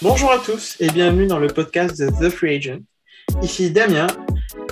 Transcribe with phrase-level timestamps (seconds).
[0.00, 2.78] Bonjour à tous et bienvenue dans le podcast de The Free Agent.
[3.42, 4.06] Ici Damien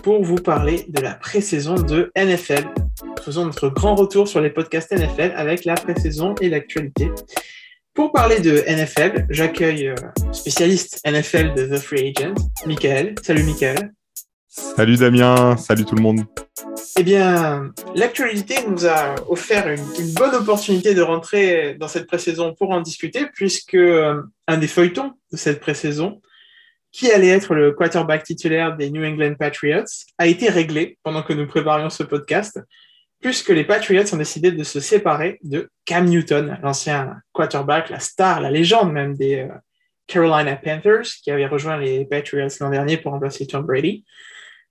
[0.04, 2.68] pour vous parler de la pré-saison de NFL.
[3.24, 7.10] Faisons notre grand retour sur les podcasts NFL avec la pré-saison et l'actualité.
[7.92, 9.96] Pour parler de NFL, j'accueille euh,
[10.30, 12.34] spécialiste NFL de The Free Agent,
[12.64, 13.16] Michael.
[13.20, 13.92] Salut Michael.
[14.56, 16.20] Salut Damien, salut tout le monde.
[16.98, 22.70] Eh bien, l'actualité nous a offert une, bonne opportunité de rentrer dans cette pré-saison pour
[22.70, 26.22] en discuter, puisque euh, un des feuilletons de cette pré-saison,
[26.90, 29.84] qui allait être le quarterback titulaire des New England Patriots,
[30.16, 32.58] a été réglé pendant que nous préparions ce podcast,
[33.20, 38.40] puisque les Patriots ont décidé de se séparer de Cam Newton, l'ancien quarterback, la star,
[38.40, 39.48] la légende même des euh,
[40.06, 44.04] Carolina Panthers, qui avait rejoint les Patriots l'an dernier pour remplacer Tom Brady,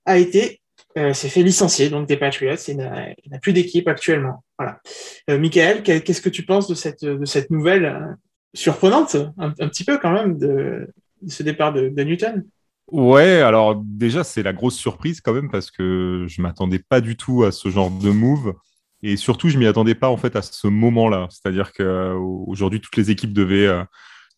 [0.06, 0.60] a été
[0.98, 4.42] euh, s'est fait licencier donc des Patriots et n'a plus d'équipe actuellement.
[4.58, 4.80] Voilà.
[5.28, 8.14] Euh, Michael, qu'est-ce que tu penses de cette, de cette nouvelle euh,
[8.54, 10.88] surprenante, un, petit peu quand même, de,
[11.28, 12.46] ce départ de, Newton?
[12.90, 17.16] Ouais, alors déjà, c'est la grosse surprise quand même parce que je m'attendais pas du
[17.16, 18.54] tout à ce genre de move.
[19.02, 21.28] Et surtout, je m'y attendais pas en fait à ce moment-là.
[21.28, 23.70] C'est-à-dire qu'aujourd'hui, toutes les équipes devaient,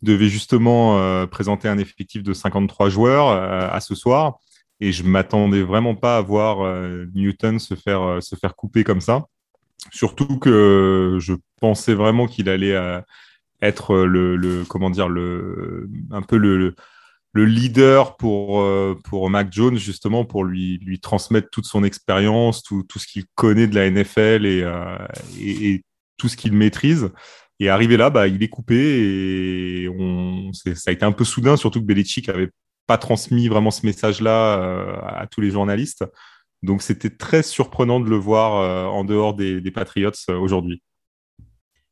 [0.03, 4.41] devaient justement présenter un effectif de 53 joueurs à ce soir.
[4.81, 8.85] Et je m'attendais vraiment pas à voir euh, Newton se faire, euh, se faire couper
[8.85, 9.27] comme ça.
[9.93, 13.01] Surtout que je pensais vraiment qu'il allait euh,
[13.61, 16.75] être le, comment dire, le, un peu le,
[17.33, 18.65] le leader pour,
[19.05, 23.25] pour Mac Jones, justement, pour lui, lui transmettre toute son expérience, tout, tout ce qu'il
[23.35, 25.83] connaît de la NFL et,
[26.17, 27.11] tout ce qu'il maîtrise.
[27.61, 29.89] Et arrivé là, bah, il est coupé et
[30.75, 32.51] ça a été un peu soudain, surtout que Belichick avait
[32.89, 36.05] pas transmis vraiment ce message-là euh, à tous les journalistes.
[36.63, 40.83] Donc c'était très surprenant de le voir euh, en dehors des, Patriots euh, aujourd'hui.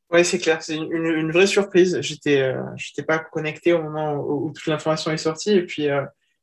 [0.09, 1.99] Oui, c'est clair, c'est une, vraie surprise.
[2.01, 5.51] J'étais, j'étais pas connecté au moment où, toute l'information est sortie.
[5.51, 5.89] Et puis,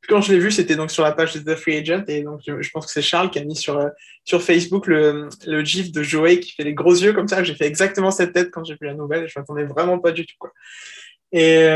[0.07, 2.05] quand je l'ai vu, c'était donc sur la page de The Free Agent.
[2.09, 3.89] Et donc, je, pense que c'est Charles qui a mis sur,
[4.23, 7.43] sur Facebook le, le gif de Joey qui fait les gros yeux comme ça.
[7.43, 9.27] J'ai fait exactement cette tête quand j'ai vu la nouvelle.
[9.29, 10.37] Je m'attendais vraiment pas du tout.
[10.39, 10.53] Quoi.
[11.33, 11.67] Et,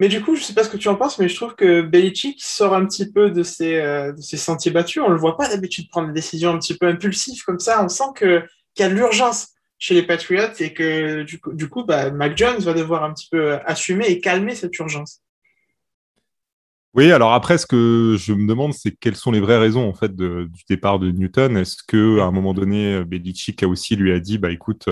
[0.00, 1.82] mais du coup, je sais pas ce que tu en penses, mais je trouve que
[1.82, 5.02] Belichick sort un petit peu de ses, euh, sentiers battus.
[5.04, 7.82] On le voit pas d'habitude prendre des décisions un petit peu impulsives comme ça.
[7.84, 8.44] On sent qu'il
[8.78, 12.36] y a de l'urgence chez les Patriots et que du coup, du coup bah, Mac
[12.36, 15.20] Jones va devoir un petit peu assumer et calmer cette urgence.
[16.94, 19.94] Oui, alors après, ce que je me demande, c'est quelles sont les vraies raisons en
[19.94, 21.56] fait du départ de Newton.
[21.56, 24.88] Est-ce que à un moment donné, Belichick a aussi lui a dit, bah écoute,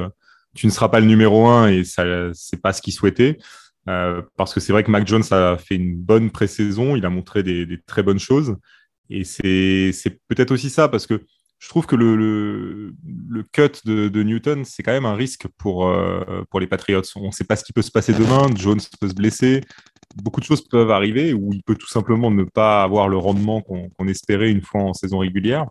[0.54, 2.04] tu ne seras pas le numéro un et ça,
[2.34, 3.38] c'est pas ce qu'il souhaitait.
[3.88, 7.10] Euh, parce que c'est vrai que Mac Jones a fait une bonne pré-saison, il a
[7.10, 8.56] montré des, des, très bonnes choses.
[9.10, 11.20] Et c'est peut-être aussi ça, parce que
[11.58, 12.94] je trouve que le, le,
[13.28, 17.02] le cut de, de Newton, c'est quand même un risque pour, euh, pour les Patriots.
[17.16, 19.60] On ne sait pas ce qui peut se passer demain, Jones peut se blesser,
[20.16, 23.60] beaucoup de choses peuvent arriver, ou il peut tout simplement ne pas avoir le rendement
[23.60, 25.66] qu'on espérait une fois en saison régulière.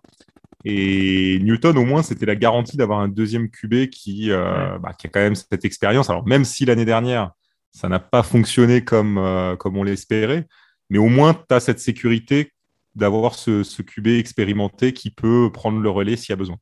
[0.64, 5.08] Et Newton, au moins, c'était la garantie d'avoir un deuxième QB qui, euh, bah, qui
[5.08, 6.10] a quand même cette expérience.
[6.10, 7.32] Alors, même si l'année dernière,
[7.72, 10.46] ça n'a pas fonctionné comme, euh, comme on l'espérait,
[10.90, 12.52] mais au moins, tu as cette sécurité
[12.96, 16.58] d'avoir ce, ce QB expérimenté qui peut prendre le relais s'il y a besoin.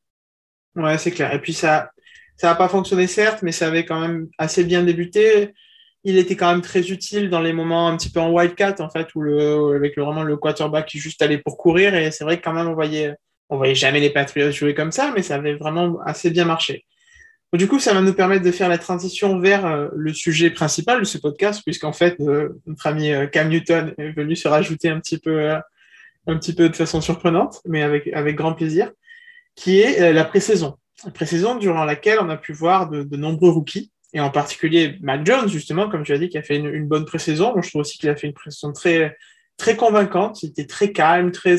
[0.76, 1.34] Ouais, c'est clair.
[1.34, 1.90] Et puis, ça
[2.40, 5.54] ça n'a pas fonctionné, certes, mais ça avait quand même assez bien débuté.
[6.06, 8.90] Il était quand même très utile dans les moments un petit peu en wildcat, en
[8.90, 9.22] fait, où
[9.74, 11.94] avec le, vraiment le quarterback qui juste allait pour courir.
[11.96, 13.14] Et c'est vrai que quand même, on voyait,
[13.50, 16.86] on voyait jamais les Patriots jouer comme ça, mais ça avait vraiment assez bien marché.
[17.54, 21.00] Du coup, ça va nous permettre de faire la transition vers euh, le sujet principal
[21.00, 24.90] de ce podcast, puisqu'en fait, euh, notre ami euh, Cam Newton est venu se rajouter
[24.90, 28.92] un petit peu, un petit peu de façon surprenante, mais avec, avec grand plaisir,
[29.56, 30.78] qui est la pré-saison.
[31.06, 35.26] La pré-saison durant laquelle on a pu voir de, nombreux rookies, et en particulier Matt
[35.26, 37.60] Jones, justement, comme tu as dit, qui a fait une, bonne pré-saison.
[37.64, 39.18] Je trouve aussi qu'il a fait une pré-saison très,
[39.58, 40.44] très convaincante.
[40.44, 41.58] Il était très calme, très,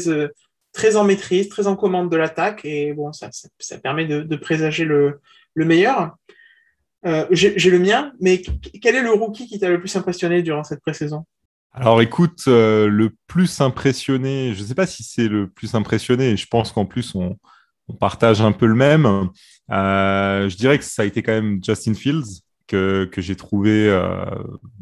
[0.72, 4.36] très en maîtrise, très en commande de l'attaque, et bon, ça, ça, permet de, de
[4.36, 5.20] présager le
[5.54, 6.16] le meilleur.
[7.06, 8.42] Euh, j'ai le mien, mais
[8.82, 11.24] quel est le rookie qui t'a le plus impressionné durant cette pré-saison?
[11.72, 16.36] Alors écoute, euh, le plus impressionné, je ne sais pas si c'est le plus impressionné,
[16.36, 17.36] je pense qu'en plus on,
[17.98, 19.30] partage un peu le même.
[19.72, 23.90] Euh, je dirais que ça a été quand même Justin Fields, que, que j'ai trouvé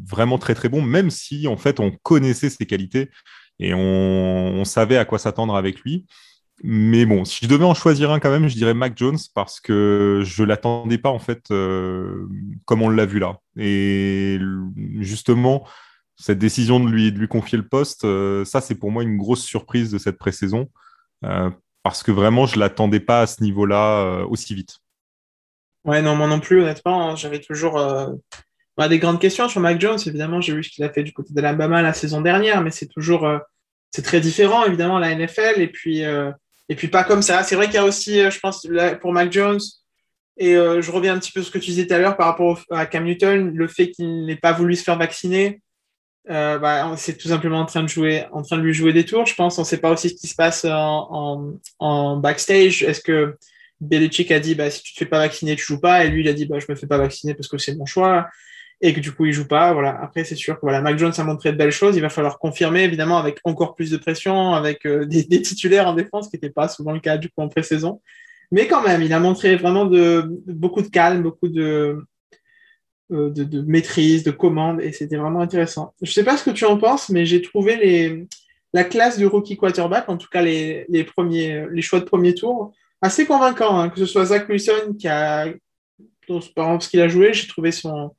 [0.05, 3.09] vraiment très très bon, même si en fait on connaissait ses qualités
[3.57, 6.05] et on, on savait à quoi s'attendre avec lui.
[6.63, 9.59] Mais bon, si je devais en choisir un quand même, je dirais Mac Jones parce
[9.61, 12.27] que je l'attendais pas en fait euh,
[12.65, 13.39] comme on l'a vu là.
[13.57, 14.39] Et
[14.99, 15.65] justement,
[16.17, 19.17] cette décision de lui, de lui confier le poste, euh, ça c'est pour moi une
[19.17, 20.69] grosse surprise de cette pré-saison
[21.23, 21.49] euh,
[21.81, 24.79] parce que vraiment je l'attendais pas à ce niveau-là aussi vite.
[25.85, 27.81] Ouais, non, moi non plus, honnêtement, hein, j'avais toujours.
[28.89, 29.97] des grandes questions sur Mac Jones.
[30.05, 32.71] Évidemment, j'ai vu ce qu'il a fait du côté de l'Alabama la saison dernière, mais
[32.71, 33.25] c'est toujours
[33.91, 35.61] c'est très différent, évidemment, la NFL.
[35.61, 36.03] Et puis,
[36.69, 37.43] et puis pas comme ça.
[37.43, 38.65] C'est vrai qu'il y a aussi, je pense,
[39.01, 39.59] pour Mac Jones,
[40.37, 42.27] et je reviens un petit peu sur ce que tu disais tout à l'heure par
[42.27, 45.61] rapport à Cam Newton, le fait qu'il n'ait pas voulu se faire vacciner.
[46.29, 49.05] Euh, bah, c'est tout simplement en train de jouer, en train de lui jouer des
[49.05, 49.25] tours.
[49.25, 52.83] Je pense, on ne sait pas aussi ce qui se passe en, backstage.
[52.83, 53.35] Est-ce que
[53.81, 56.21] Belichick a dit, bah, si tu te fais pas vacciner, tu joues pas, et lui
[56.21, 58.27] il a dit, bah, je me fais pas vacciner parce que c'est mon choix,
[58.81, 59.73] et que du coup il joue pas.
[59.73, 59.99] Voilà.
[60.01, 61.95] Après, c'est sûr que voilà, Mac Jones a montré de belles choses.
[61.95, 65.93] Il va falloir confirmer, évidemment, avec encore plus de pression, avec euh, des, titulaires en
[65.93, 68.01] défense, qui n'était pas souvent le cas du coup en pré-saison.
[68.51, 72.03] Mais quand même, il a montré vraiment de, beaucoup de calme, beaucoup de,
[73.11, 75.93] euh, de, maîtrise, de commande, et c'était vraiment intéressant.
[76.01, 78.27] Je ne sais pas ce que tu en penses, mais j'ai trouvé les,
[78.73, 82.33] la classe du rookie quarterback, en tout cas les, les, premiers, les choix de premier
[82.33, 83.79] tour, assez convaincants.
[83.79, 83.89] Hein.
[83.89, 85.45] Que ce soit Zach Wilson, qui a,
[86.55, 88.11] par exemple, ce qu'il a joué, j'ai trouvé son,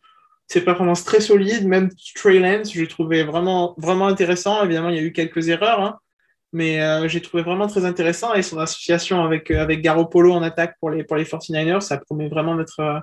[0.50, 4.64] ses performances très solides, même Trey Lance, j'ai trouvé vraiment, vraiment intéressant.
[4.64, 5.99] Évidemment, il y a eu quelques erreurs, hein,
[6.52, 10.75] mais euh, j'ai trouvé vraiment très intéressant, et son association avec, avec Garoppolo en attaque
[10.81, 13.02] pour les, pour les 49ers, ça promet vraiment d'être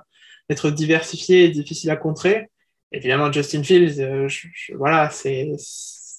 [0.50, 2.48] d'être diversifié et difficile à contrer.
[2.92, 4.28] Évidemment, Justin Fields, euh,
[4.74, 5.50] voilà, c'est,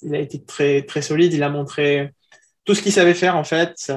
[0.04, 1.34] il a été très, très solide.
[1.34, 2.12] Il a montré
[2.64, 3.92] tout ce qu'il savait faire, en fait.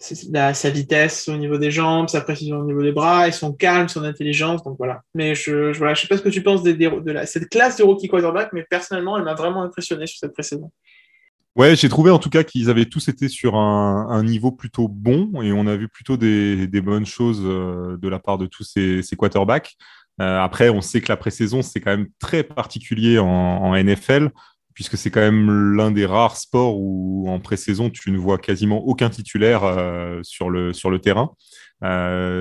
[0.00, 3.88] Sa, vitesse au niveau des jambes, sa précision au niveau des bras, et son calme,
[3.88, 4.62] son intelligence.
[4.62, 5.02] Donc voilà.
[5.14, 7.82] Mais je, je, voilà, sais pas ce que tu penses de, la, cette classe de
[7.82, 10.72] rookie quarterback, mais personnellement, elle m'a vraiment impressionné sur cette précédente.
[11.58, 15.42] Ouais, j'ai trouvé en tout cas qu'ils avaient tous été sur un, niveau plutôt bon
[15.42, 19.02] et on a vu plutôt des, bonnes choses euh, de la part de tous ces,
[19.18, 19.76] quarterbacks.
[20.20, 24.30] Euh, après, on sait que la pré-saison, c'est quand même très particulier en, NFL
[24.78, 28.86] puisque c'est quand même l'un des rares sports où en pré-saison, tu ne vois quasiment
[28.86, 31.32] aucun titulaire euh, sur, le, terrain.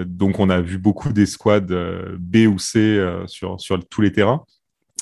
[0.06, 1.74] donc, on a vu beaucoup des squads
[2.20, 4.46] B ou C sur, sur tous les terrains.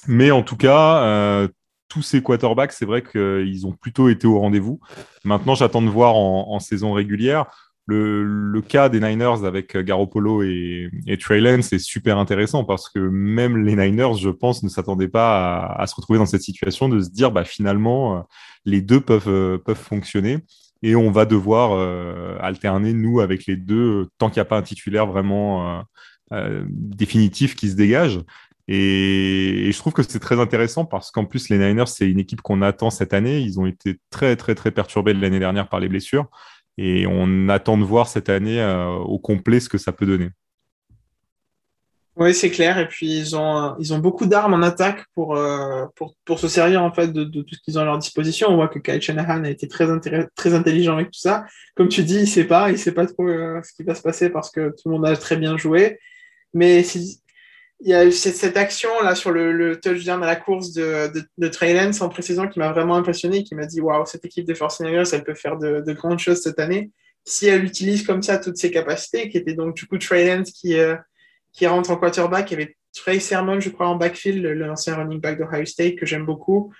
[0.08, 1.50] Mais en tout cas,
[1.90, 4.80] tous ces quarterbacks, c'est vrai qu'ils ont plutôt été au rendez-vous.
[5.26, 7.48] Maintenant, j'attends de voir en, saison régulière.
[7.88, 13.00] Le, cas des Niners avec Garoppolo et, et Trey Lance est super intéressant parce que
[13.00, 17.00] même les Niners, je pense, ne s'attendaient pas à, se retrouver dans cette situation de
[17.00, 18.22] se dire bah, finalement, euh,
[18.66, 20.40] les deux peuvent, euh, peuvent fonctionner
[20.82, 24.58] et on va devoir euh, alterner, nous, avec les deux, tant qu'il n'y a pas
[24.58, 25.84] un titulaire vraiment
[26.32, 28.20] définitif qui se dégage.
[28.68, 32.42] Et, je trouve que c'est très intéressant parce qu'en plus, les Niners, c'est une équipe
[32.42, 33.40] qu'on attend cette année.
[33.40, 36.28] Ils ont été très, très, très perturbés l'année dernière par les blessures.
[36.78, 40.30] Et on attend de voir cette année euh, au complet ce que ça peut donner.
[42.18, 42.80] Oui, c'est clair.
[42.80, 46.48] Et puis, ils ont, ils ont beaucoup d'armes en attaque pour, euh, pour, pour, se
[46.48, 48.48] servir en fait de, tout ce qu'ils ont à leur disposition.
[48.50, 49.86] On voit que Kyle Shanahan a été très,
[50.36, 51.46] très intelligent avec tout ça.
[51.76, 54.02] Comme tu dis, il sait pas, il sait pas trop euh, ce qui va se
[54.02, 56.00] passer parce que tout le monde a très bien joué.
[56.54, 56.84] Mais
[57.82, 61.48] il y a cette action là sur le, touchdown à la course de, de, de
[61.48, 64.56] Trey Lance en pré-saison qui m'a vraiment impressionné, qui m'a dit waouh, cette équipe des
[64.56, 66.92] Force elle peut faire de, grandes choses cette année.
[67.26, 70.52] Si elle utilise comme ça toutes ses capacités, qui était donc du coup Trey Lance
[70.52, 70.96] qui, euh,
[71.52, 75.20] qui rentre en quarterback, il y avait Trey Sermon, je crois, en backfield, l'ancien running
[75.20, 76.74] back d'Ohio State que j'aime beaucoup.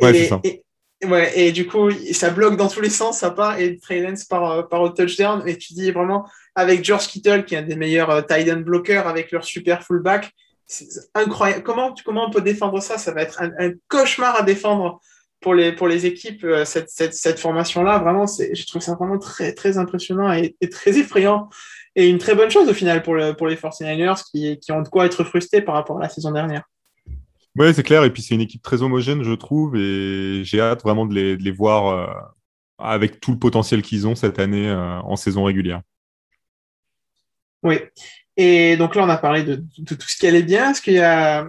[0.00, 0.40] Ouais, et, ça.
[0.44, 0.62] Et,
[1.04, 4.24] ouais, et du coup, ça bloque dans tous les sens, ça part, et Trey Lance
[4.24, 6.28] part, part au touchdown, et tu dis vraiment
[6.58, 9.84] avec George Kittle, qui est un des meilleurs euh, tight end blockers, avec leur super
[9.84, 10.32] fullback.
[10.66, 11.62] C'est incroyable.
[11.62, 12.98] Comment, comment on peut défendre ça?
[12.98, 15.00] Ça va être un, cauchemar à défendre
[15.40, 18.00] pour les, pour les équipes, euh, cette, cette, cette formation-là.
[18.00, 21.48] Vraiment, je trouve ça vraiment très, très impressionnant et, très effrayant.
[21.94, 24.82] Et une très bonne chose au final pour, le, pour les 49ers qui, qui ont
[24.82, 26.64] de quoi être frustrés par rapport à la saison dernière.
[27.54, 28.02] Oui, c'est clair.
[28.02, 29.76] Et puis, c'est une équipe très homogène, je trouve.
[29.76, 32.06] Et j'ai hâte vraiment de les, de les voir euh,
[32.78, 35.82] avec tout le potentiel qu'ils ont cette année en saison régulière.
[37.62, 37.78] Oui.
[38.36, 40.70] Et donc là, on a parlé de, tout ce qui allait bien.
[40.70, 41.48] Est-ce qu'il y a,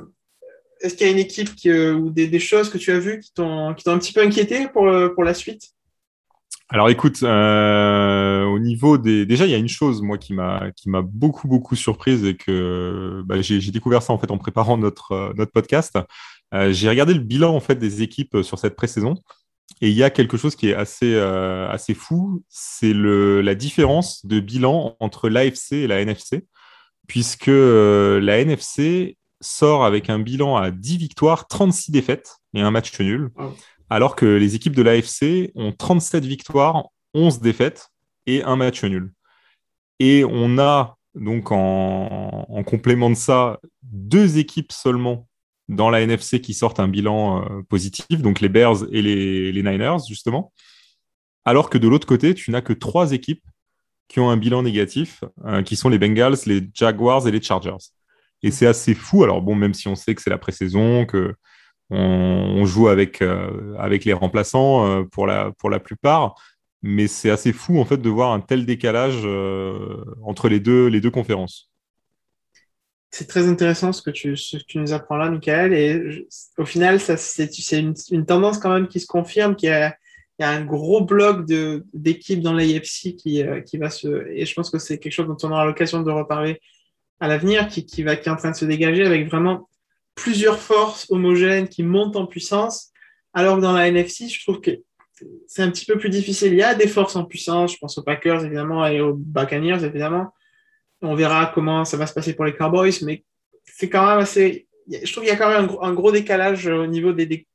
[1.01, 4.67] une équipe ou des, choses que tu as vues qui t'ont, un petit peu inquiété
[4.67, 5.73] pour, pour la suite?
[6.71, 10.71] Alors écoute, euh, au niveau des, déjà il y a une chose moi qui m'a
[11.01, 15.97] beaucoup beaucoup surprise et que bah, j'ai, découvert ça en fait en préparant notre podcast.
[16.53, 19.15] Euh, j'ai regardé le bilan en fait des équipes sur cette pré-saison
[19.81, 24.25] et il y a quelque chose qui est assez, euh, assez fou, c'est la différence
[24.25, 26.45] de bilan entre l'AFC et la NFC,
[27.07, 32.71] puisque euh, la NFC sort avec un bilan à 10 victoires, 36 défaites et un
[32.71, 33.29] match nul,
[33.89, 37.89] alors que les équipes de l'AFC ont 37 victoires, 11 défaites
[38.25, 39.13] et un match nul.
[39.99, 45.28] Et on a donc en, en complément de ça deux équipes seulement
[45.69, 49.99] dans la NFC qui sortent un bilan euh, positif, donc les Bears et les, Niners,
[50.07, 50.51] justement.
[51.45, 53.45] Alors que de l'autre côté, tu n'as que trois équipes
[54.07, 57.77] qui ont un bilan négatif, euh, qui sont les Bengals, les Jaguars et les Chargers.
[58.41, 59.23] Et c'est assez fou.
[59.23, 61.35] Alors bon, même si on sait que c'est la pré-saison, que
[61.91, 65.51] on, joue avec, euh, avec les remplaçants pour, la,
[65.83, 66.35] plupart,
[66.83, 69.25] mais c'est assez fou en fait de voir un tel décalage
[70.23, 71.68] entre les deux conférences.
[73.11, 75.73] C'est très intéressant ce que, tu, tu nous apprends là, Michael.
[75.73, 80.43] Et au final, c'est une, une, tendance quand même qui se confirme, qu'il y y
[80.43, 81.45] a un gros bloc
[81.93, 84.27] d'équipes dans l'AFC qui, qui va se.
[84.31, 86.61] Et je pense que c'est quelque chose dont on aura l'occasion de reparler
[87.19, 89.67] à l'avenir, qui, qui, va, qui est en train de se dégager avec vraiment
[90.15, 92.91] plusieurs forces homogènes qui montent en puissance,
[93.33, 94.71] alors que dans la NFC, je trouve que
[95.47, 96.53] c'est un petit peu plus difficile.
[96.53, 99.83] Il y a des forces en puissance, je pense aux Packers évidemment et aux Buccaneers
[99.83, 100.33] évidemment.
[101.01, 103.23] On verra comment ça va se passer pour les Cowboys, mais
[103.63, 104.67] c'est quand même assez.
[104.89, 107.47] Je trouve qu'il y a quand même un, gros, décalage au niveau des,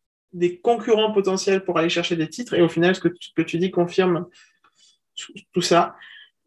[0.62, 2.54] concurrents potentiels pour aller chercher des titres.
[2.54, 4.26] Et au final, ce que, que tu dis confirme
[5.52, 5.96] tout ça.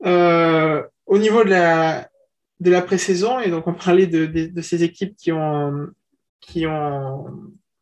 [0.06, 2.10] Euh, au niveau de la,
[2.60, 5.88] de la pré-saison, et donc on parlait de, de, ces équipes qui ont,
[6.42, 7.26] qui, ont,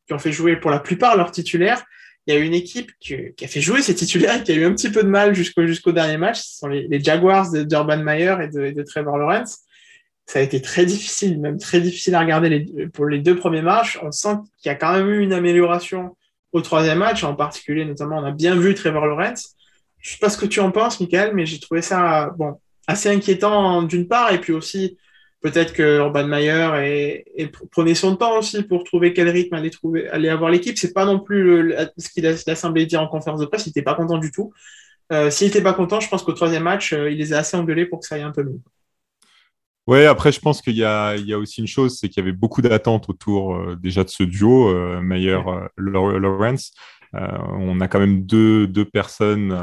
[0.08, 1.84] qui ont fait jouer pour la plupart leurs titulaires.
[2.28, 4.66] Il y a une équipe qui, a fait jouer ses titulaires et qui a eu
[4.66, 6.42] un petit peu de mal jusqu'au dernier match.
[6.42, 9.60] Ce sont les, Jaguars de d'Urban Meyer et de, Trevor Lawrence.
[10.26, 14.00] Ça a été très difficile, même très difficile à regarder pour les deux premiers matchs.
[14.02, 16.16] On sent qu'il y a quand même eu une amélioration
[16.52, 19.56] au troisième match, en particulier, notamment, on a bien vu Trevor Lawrence.
[20.00, 22.34] Je sais pas ce que tu en penses, Michael, mais j'ai trouvé ça,
[22.88, 24.98] assez inquiétant d'une part, et puis aussi
[25.46, 27.24] peut-être que Urban Meyer
[27.72, 30.76] prenait son temps aussi pour trouver quel rythme allait, trouver, allait avoir l'équipe.
[30.76, 33.84] C'est pas non plus ce qu'il a, semblé dire en conférence de presse, il n'était
[33.84, 34.52] pas content du tout.
[35.12, 37.56] Euh, S'il n'était pas content, je pense qu'au troisième match, euh, il les a assez
[37.56, 38.60] engueulés pour que ça aille un peu mieux.
[39.86, 42.36] Ouais, après, je pense qu'il y, y, a aussi une chose, c'est qu'il y avait
[42.36, 46.72] beaucoup d'attentes autour euh, déjà de ce duo, euh, Meyer-Lawrence.
[47.14, 49.56] on a quand même deux, deux personnes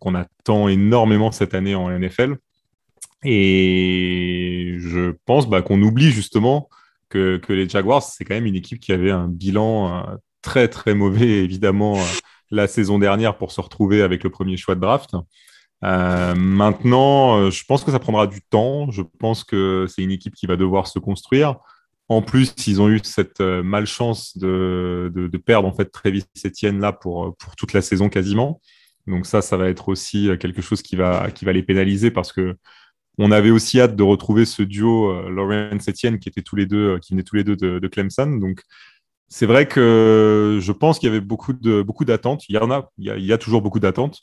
[0.00, 2.36] qu'on attend énormément cette année en NFL.
[3.24, 6.68] Et je pense bah, qu'on oublie justement
[7.08, 10.94] que, les Jaguars, c'est quand même une équipe qui avait un bilan euh, très très
[10.94, 12.04] mauvais, évidemment, euh,
[12.50, 15.10] la saison dernière pour se retrouver avec le premier choix de draft.
[15.84, 18.90] Euh, maintenant, je pense que ça prendra du temps.
[18.90, 21.56] Je pense que c'est une équipe qui va devoir se construire.
[22.08, 26.78] En plus, ils ont eu cette malchance de, de, de, perdre en fait Travis Etienne
[26.80, 28.60] là pour, pour toute la saison quasiment.
[29.08, 32.32] Donc ça, ça va être aussi quelque chose qui va, qui va les pénaliser parce
[32.32, 32.56] que
[33.18, 36.66] on avait aussi hâte de retrouver ce duo euh, Lawrence Etienne qui étaient tous les
[36.66, 38.26] deux, euh, qui venaient tous les deux de, Clemson.
[38.36, 38.62] Donc
[39.28, 42.48] c'est vrai que je pense qu'il y avait beaucoup de beaucoup d'attentes.
[42.48, 44.20] Il y en a, il y a, toujours beaucoup d'attentes,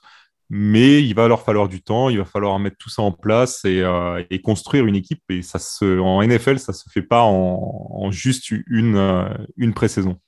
[0.50, 2.10] mais il va leur falloir du temps.
[2.10, 5.22] Il va falloir mettre tout ça en place et, euh, construire une équipe.
[5.30, 10.20] Et ça en NFL, ça se fait pas en, juste une une pré-saison.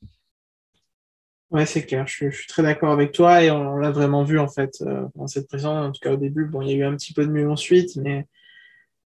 [1.52, 2.06] Ouais, c'est clair.
[2.08, 4.84] Je, suis très d'accord avec toi et on, l'a vraiment vu en fait
[5.16, 5.70] dans cette pré-saison.
[5.70, 7.50] En tout cas au début, bon, il y a eu un petit peu de mieux
[7.50, 8.28] ensuite, mais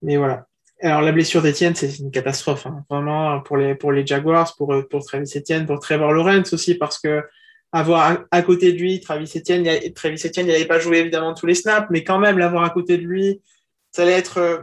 [0.02, 0.46] mais voilà.
[0.80, 2.84] Alors, la blessure d'Etienne, c'est une catastrophe, hein.
[2.88, 6.98] vraiment, pour les, pour les Jaguars, pour, pour Travis Etienne, pour Trevor Lawrence aussi, parce
[7.00, 7.24] que
[7.72, 11.46] avoir à, côté de lui Travis Etienne, il, Travis Etienne, il pas joué évidemment tous
[11.46, 13.42] les snaps, mais quand même, l'avoir à côté de lui,
[13.90, 14.58] ça allait être euh,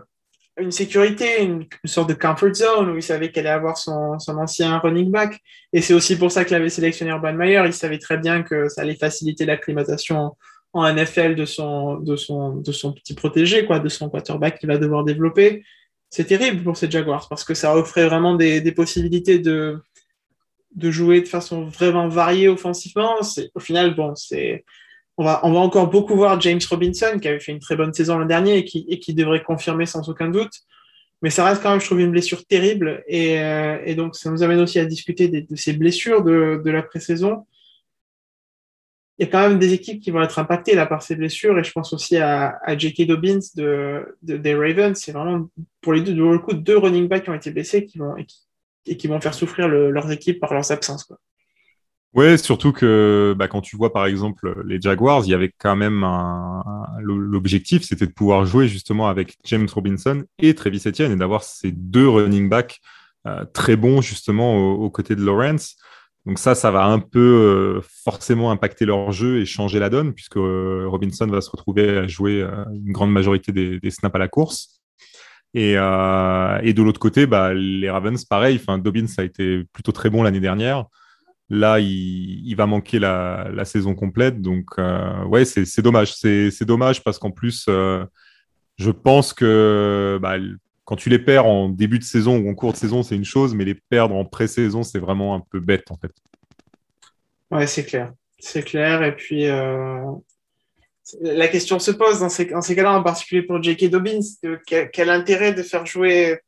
[0.57, 4.37] une sécurité, une, sorte de comfort zone où il savait qu'elle allait avoir son, son
[4.37, 5.39] ancien running back.
[5.73, 7.61] Et c'est aussi pour ça qu'il avait sélectionné Urban Meyer.
[7.65, 10.35] Il savait très bien que ça allait faciliter l'acclimatation
[10.75, 14.67] en NFL de son, de son, de son petit protégé, quoi, de son quarterback qu'il
[14.67, 15.63] va devoir développer.
[16.09, 19.79] C'est terrible pour ces Jaguars parce que ça offrait vraiment des, des possibilités de,
[20.75, 23.15] de jouer de façon vraiment variée offensivement.
[23.53, 24.65] Au final, bon, c'est
[25.17, 27.93] on va, on va encore beaucoup voir James Robinson qui avait fait une très bonne
[27.93, 30.51] saison l'an dernier et qui, et qui devrait confirmer sans aucun doute.
[31.21, 33.01] Mais ça reste quand même, je trouve, une blessure terrible.
[33.07, 36.69] Et, euh, et donc, ça nous amène aussi à discuter de, ces blessures de, de
[36.69, 37.45] la pré-saison
[39.17, 41.57] il y a quand même des équipes qui vont être impactées là par ces blessures
[41.57, 43.07] et je pense aussi à, à J.K.
[43.07, 44.97] Dobbins de, des Ravens.
[44.99, 45.47] C'est vraiment
[45.81, 48.97] pour les deux, le coup, deux running backs qui ont été blessés qui vont, et,
[48.97, 51.09] qui, vont faire souffrir leurs équipes par leurs absences.
[52.13, 55.75] Ouais, surtout que bah, quand tu vois par exemple les Jaguars, il y avait quand
[55.77, 56.05] même
[56.99, 61.71] l'objectif, c'était de pouvoir jouer justement avec James Robinson et Travis Etienne et d'avoir ces
[61.71, 62.79] deux running backs
[63.27, 65.77] euh, très bons justement aux côtés de Lawrence.
[66.25, 70.13] Donc ça, ça va un peu euh, forcément impacter leur jeu et changer la donne,
[70.13, 74.19] puisque euh, Robinson va se retrouver à jouer euh, une grande majorité des, snaps à
[74.19, 74.81] la course.
[75.53, 80.41] Et, de l'autre côté, bah, les Ravens, pareil, Dobbins a été plutôt très bon l'année
[80.41, 80.85] dernière.
[81.49, 84.41] Là, il, va manquer la, saison complète.
[84.41, 84.65] Donc,
[85.27, 86.13] ouais, c'est dommage.
[86.15, 90.35] C'est dommage parce qu'en plus, je pense que bah,
[90.85, 93.25] quand tu les perds en début de saison ou en cours de saison, c'est une
[93.25, 96.11] chose, mais les perdre en pré-saison, c'est vraiment un peu bête en fait.
[97.51, 98.13] Ouais, c'est clair.
[98.37, 99.03] C'est clair.
[99.03, 100.03] Et puis, euh,
[101.21, 103.89] la question se pose dans ces, cas-là, en particulier pour J.K.
[103.89, 104.19] Dobbins,
[104.65, 106.39] quel, intérêt de faire jouer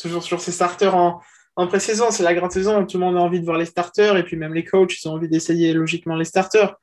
[0.00, 1.20] toujours sur ses starters en,
[1.56, 2.12] en pré-saison?
[2.12, 4.36] C'est la grande saison, tout le monde a envie de voir les starters et puis
[4.36, 6.76] même les coachs, ils ont envie d'essayer logiquement les starters.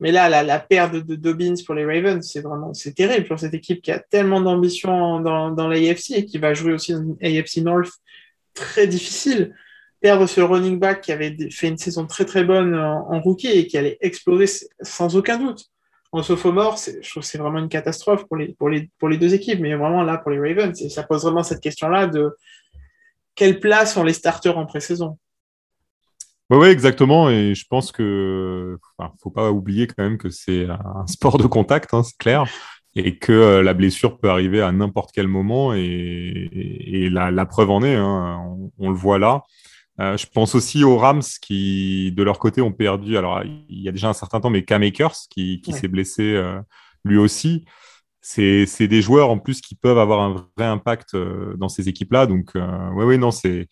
[0.00, 3.54] Mais là, la, perte de, Dobbins pour les Ravens, c'est vraiment c'est terrible pour cette
[3.54, 7.16] équipe qui a tellement d'ambition dans, dans l'AFC et qui va jouer aussi dans une
[7.22, 7.92] AFC North
[8.54, 9.54] très difficile.
[10.00, 13.68] Perdre ce running back qui avait fait une saison très très bonne en, rookie et
[13.68, 14.46] qui allait exploser
[14.80, 15.66] sans aucun doute.
[16.10, 19.16] En sophomore, je trouve que c'est vraiment une catastrophe pour les, pour, les, pour les
[19.16, 20.78] deux équipes, mais vraiment là pour les Ravens.
[20.82, 22.36] Et ça pose vraiment cette question-là de
[23.34, 25.18] quelle place ont les starters en pré-saison?
[26.58, 27.30] Oui, exactement.
[27.30, 31.46] Et je pense que ne faut pas oublier quand même que c'est un sport de
[31.46, 32.46] contact, hein, c'est clair,
[32.94, 35.72] et que euh, la blessure peut arriver à n'importe quel moment.
[35.74, 38.40] Et, la, preuve en est, hein,
[38.78, 39.42] on, le voit là.
[40.00, 43.16] Euh, je pense aussi aux Rams qui, de leur côté, ont perdu.
[43.16, 46.60] Alors, il y a déjà un certain temps, mais Cam Akers qui, s'est blessé euh,
[47.04, 47.64] lui aussi.
[48.20, 51.16] C'est des joueurs en plus qui peuvent avoir un vrai impact
[51.56, 52.26] dans ces équipes-là.
[52.26, 53.66] Donc, oui, oui, non, c'est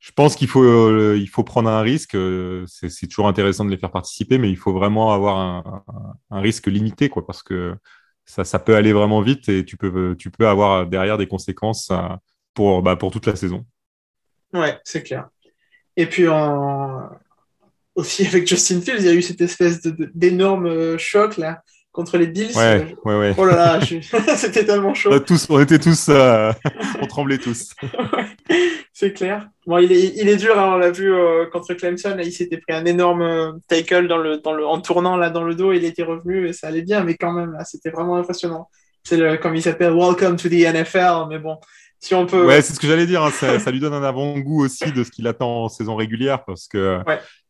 [0.00, 2.14] je pense qu'il faut, euh, il faut prendre un risque.
[2.14, 5.84] Euh, c'est toujours intéressant de les faire participer, mais il faut vraiment avoir un,
[6.30, 7.76] un, risque limité, quoi, parce que
[8.24, 11.90] ça, ça, peut aller vraiment vite et tu peux, tu peux avoir derrière des conséquences
[11.90, 11.98] euh,
[12.54, 13.66] pour, bah, pour toute la saison.
[14.54, 15.28] Ouais, c'est clair.
[15.98, 17.10] Et puis en...
[17.94, 22.28] aussi avec Justin Fields, il y a eu cette espèce d'énorme choc là contre les
[22.28, 22.56] Bills.
[22.56, 23.34] Ouais, ouais, ouais.
[23.36, 23.80] Oh là là,
[24.36, 25.12] c'était tellement chaud.
[25.12, 27.74] On, tous, on était tous, on tremblait tous.
[28.92, 29.48] C'est clair.
[29.66, 32.32] Bon, il est, il est dur, hein, on l'a vu euh, contre Clemson, là, il
[32.32, 35.54] s'était pris un énorme euh, tackle dans le, dans le, en tournant là, dans le
[35.54, 38.68] dos, il était revenu et ça allait bien, mais quand même, là, c'était vraiment impressionnant.
[39.04, 41.56] C'est le, comme il s'appelle, Welcome to the NFL, mais bon,
[41.98, 42.46] si on peut.
[42.46, 45.04] Ouais, c'est ce que j'allais dire, hein, ça, ça, lui donne un avant-goût aussi de
[45.04, 47.00] ce qu'il attend en saison régulière, parce que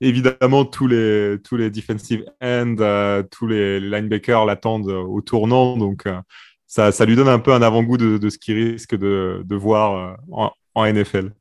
[0.00, 6.04] évidemment, tous les, tous les defensive ends, euh, tous les linebackers l'attendent au tournant, donc.
[6.66, 9.57] ça, ça, lui donne un peu un avant-goût de, de, ce qu'il risque de, de
[9.57, 11.33] voir en, en NFL.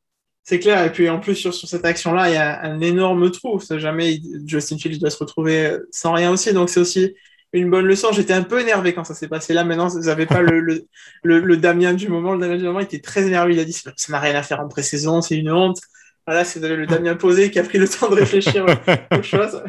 [0.43, 0.83] C'est clair.
[0.83, 3.59] Et puis en plus, sur, sur cette action-là, il y a un énorme trou.
[3.77, 6.53] Jamais Justin Fields doit se retrouver sans rien aussi.
[6.53, 7.13] Donc c'est aussi
[7.53, 8.11] une bonne leçon.
[8.11, 9.63] J'étais un peu énervé quand ça s'est passé là.
[9.63, 10.85] Maintenant, vous n'avez pas le, le,
[11.23, 12.33] le, Damien du moment.
[12.33, 13.53] Le Damien du moment, était très énervé.
[13.53, 15.79] Il a dit ça n'a rien à faire en pré-saison, c'est une honte.
[16.25, 18.65] Voilà, c'est le Damien posé qui a pris le temps de réfléchir
[19.11, 19.63] aux choses.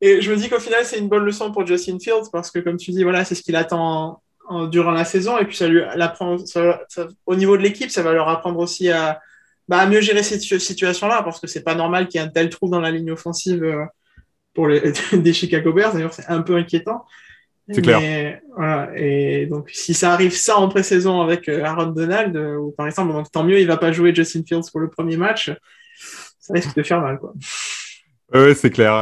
[0.00, 2.58] Et je me dis qu'au final, c'est une bonne leçon pour Justin Fields parce que,
[2.60, 4.22] comme tu dis, voilà, c'est ce qu'il attend
[4.70, 5.38] durant la saison.
[5.38, 6.36] Et puis, ça lui apprend,
[7.26, 9.20] au niveau de l'équipe, ça va leur apprendre aussi à,
[9.68, 12.48] bah, mieux gérer cette situation-là, parce que c'est pas normal qu'il y ait un tel
[12.48, 13.84] trou dans la ligne offensive euh,
[14.54, 15.92] pour les, des Chicago Bears.
[15.92, 17.04] D'ailleurs, c'est un peu inquiétant.
[17.70, 18.40] C'est clair.
[18.56, 22.70] Voilà, et donc, si ça arrive ça en pré-saison avec euh, Aaron Donald, euh, ou
[22.70, 25.52] par exemple, donc, tant mieux, il va pas jouer Justin Fields pour le premier match.
[26.40, 27.34] Ça risque de faire mal, quoi.
[28.34, 28.92] Oui, c'est clair.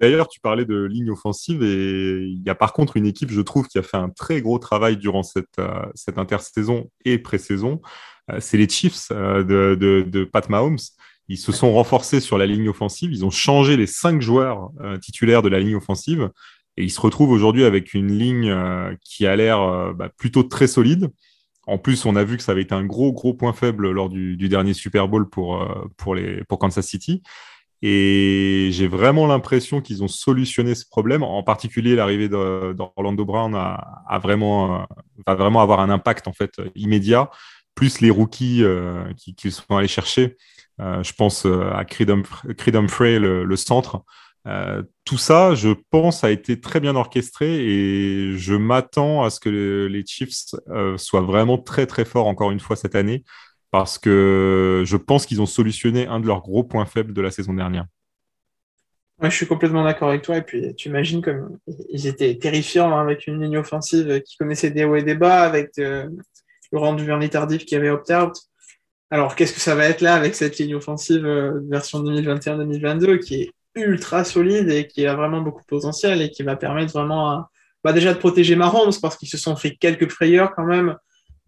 [0.00, 3.42] D'ailleurs, tu parlais de ligne offensive et il y a par contre une équipe, je
[3.42, 5.60] trouve, qui a fait un très gros travail durant cette,
[5.94, 7.80] cette intersaison et pré-saison.
[8.30, 10.78] Euh, c'est les Chiefs euh, de, Pat Mahomes.
[11.28, 13.12] Ils se sont renforcés sur la ligne offensive.
[13.12, 16.30] Ils ont changé les cinq joueurs euh, titulaires de la ligne offensive.
[16.76, 18.54] Et ils se retrouvent aujourd'hui avec une ligne
[19.02, 21.08] qui a l'air bah, plutôt très solide.
[21.66, 24.10] En plus, on a vu que ça avait été un gros, gros point faible lors
[24.10, 27.22] du, dernier Super Bowl pour, pour, les, pour Kansas City.
[27.82, 31.22] Et j'ai vraiment l'impression qu'ils ont solutionné ce problème.
[31.22, 34.86] En particulier, l'arrivée d'Orlando Brown a, vraiment,
[35.26, 37.30] va vraiment avoir un impact en fait immédiat
[37.76, 39.04] plus les rookies euh,
[39.36, 40.36] qui, sont allés chercher.
[40.80, 44.02] Euh, je pense euh, à Creed, Humphrey, le, centre.
[45.04, 49.86] tout ça, je pense, a été très bien orchestré et je m'attends à ce que
[49.88, 50.54] les, Chiefs
[50.96, 53.22] soient vraiment très très forts encore une fois cette année
[53.76, 57.30] parce que je pense qu'ils ont solutionné un de leurs gros points faibles de la
[57.30, 57.84] saison dernière.
[59.22, 60.38] je suis complètement d'accord avec toi.
[60.38, 61.58] Et puis, tu imagines comme
[61.90, 65.42] ils étaient terrifiants hein, avec une ligne offensive qui connaissait des hauts et des bas,
[65.42, 65.72] avec
[66.72, 68.34] Laurent Duvernay-Tardif qui avait opt-out.
[69.10, 73.42] Alors, qu'est-ce que ça va être là avec cette ligne offensive euh, version 2021-2022 qui
[73.42, 77.44] est ultra solide et qui a vraiment beaucoup de potentiel et qui va permettre vraiment
[77.84, 80.94] bah, déjà de protéger Mahomes parce qu'ils se sont fait quelques frayeurs quand même, euh,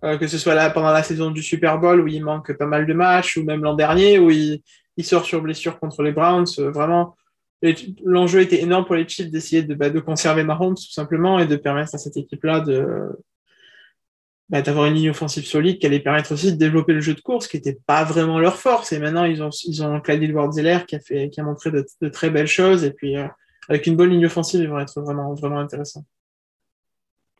[0.02, 2.86] que ce soit là pendant la saison du Super Bowl où il manque pas mal
[2.86, 4.60] de matchs ou même l'an dernier où il,
[5.02, 6.46] sort sur blessure contre les Browns.
[6.58, 7.16] Euh, vraiment,
[8.04, 11.46] l'enjeu était énorme pour les Chiefs d'essayer de, bah, de conserver Mahomes tout simplement et
[11.46, 13.08] de permettre à cette équipe-là de,
[14.48, 17.20] bah, d'avoir une ligne offensive solide qui allait permettre aussi de développer le jeu de
[17.20, 18.92] course, qui n'était pas vraiment leur force.
[18.92, 22.08] Et maintenant, ils ont, ils ont Clyde Edwards-Zeller qui a, fait, qui a montré de,
[22.08, 22.82] très belles choses.
[22.82, 23.26] Et puis, euh,
[23.68, 26.04] avec une bonne ligne offensive, ils vont être vraiment, vraiment intéressants.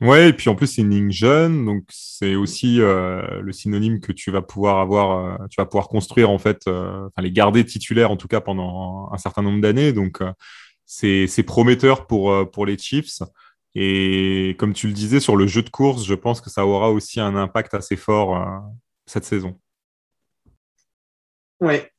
[0.01, 3.99] Ouais, et puis en plus, c'est une ligne jeune, donc c'est aussi euh, le synonyme
[3.99, 7.65] que tu vas pouvoir avoir, euh, tu vas pouvoir construire, en fait, enfin, les garder
[7.65, 9.93] titulaires, en tout cas, pendant un certain nombre d'années.
[9.93, 10.23] Donc,
[10.87, 13.23] c'est prometteur pour, pour les Chiefs.
[13.75, 16.91] Et comme tu le disais, sur le jeu de course, je pense que ça aura
[16.91, 18.59] aussi un impact assez fort euh,
[19.07, 19.59] cette saison.
[21.61, 21.93] Ouais.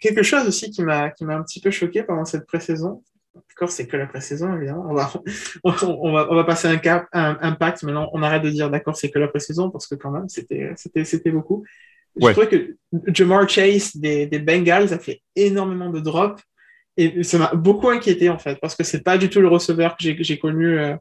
[0.00, 3.02] quelque chose aussi qui m'a un petit peu choqué pendant cette pré-saison,
[3.56, 4.84] D'accord, c'est que la pré-saison, évidemment.
[4.90, 5.10] On va,
[5.64, 7.82] on, va, on va passer un cap, un, un pacte.
[7.84, 10.72] Maintenant, on arrête de dire d'accord, c'est que la pré-saison parce que quand même, c'était,
[10.76, 11.64] c'était, c'était beaucoup.
[12.20, 12.76] Je trouvais que
[13.12, 16.42] Jamar Chase des, des Bengals a fait énormément de drops
[16.98, 19.96] et ça m'a beaucoup inquiété en fait parce que c'est pas du tout le receveur
[19.96, 20.96] que j'ai, j'ai connu euh,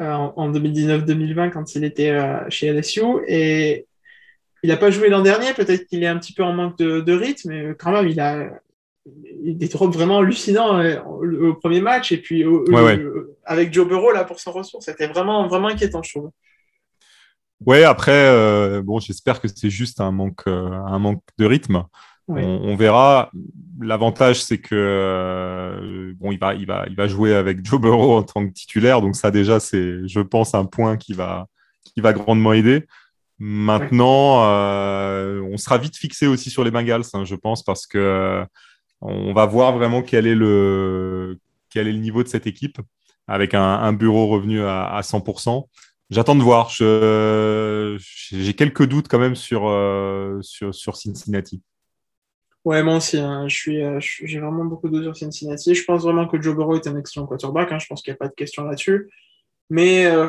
[0.00, 3.86] euh en, 2019-2020 quand il était euh, chez LSU et
[4.62, 5.52] il n'a pas joué l'an dernier.
[5.52, 8.18] Peut-être qu'il est un petit peu en manque de, de rythme, mais quand même, il
[8.20, 8.50] a,
[9.06, 12.44] des drops vraiment hallucinants euh, au, premier match et puis
[13.44, 16.30] avec Joe Burrow là pour son retour, c'était vraiment vraiment inquiétant je trouve.
[17.64, 21.84] Ouais, après euh, bon, j'espère que c'est juste un manque euh, un manque de rythme.
[22.26, 23.30] On, verra.
[23.78, 28.22] L'avantage c'est que bon, il va il va il va jouer avec Joe Burrow en
[28.22, 31.46] tant que titulaire, donc ça déjà c'est je pense un point qui va
[31.84, 32.86] qui va grandement aider.
[33.38, 38.46] Maintenant, on sera vite fixé aussi sur les Bengals, hein, je pense, parce que
[39.04, 41.38] on va voir vraiment quel est le,
[41.70, 42.78] quel est le niveau de cette équipe
[43.28, 45.64] avec un, bureau revenu à, 100%.
[46.10, 46.70] J'attends de voir.
[46.70, 51.62] J'ai quelques doutes quand même sur, euh, sur, Cincinnati.
[52.64, 53.18] Ouais, moi aussi.
[53.18, 53.46] Hein.
[53.46, 55.74] Euh, j'ai vraiment beaucoup de doutes sur Cincinnati.
[55.74, 57.72] Je pense vraiment que Joe Burrow est un excellent quarterback.
[57.72, 57.78] Hein.
[57.78, 59.10] Je pense qu'il n'y a pas de question là-dessus.
[59.70, 60.28] Mais euh,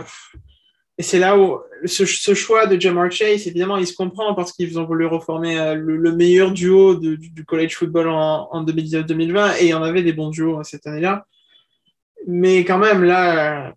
[0.97, 4.79] et c'est là où ce, choix de Jamar Chase, évidemment, il se comprend parce qu'ils
[4.79, 9.69] ont voulu reformer euh, le, meilleur duo du, college football en, en 2019-2020 et il
[9.69, 11.25] y en avait des bons duos hein, cette année-là.
[12.27, 13.73] Mais quand même, là,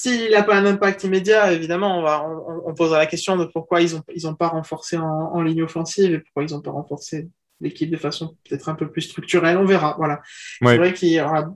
[0.00, 2.26] s'il n'a pas un impact immédiat, évidemment, on, va,
[2.64, 6.14] on, posera la question de pourquoi ils n'ont ils ont pas renforcé en, ligne offensive
[6.14, 7.28] et pourquoi ils n'ont pas renforcé
[7.60, 9.58] l'équipe de façon peut-être un peu plus structurelle.
[9.58, 9.96] On verra.
[9.98, 10.22] Voilà.
[10.62, 11.52] C'est vrai qu'il y aura